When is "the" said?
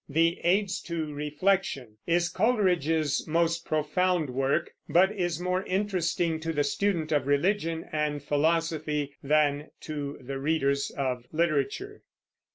0.09-0.39, 6.51-6.63, 10.19-10.39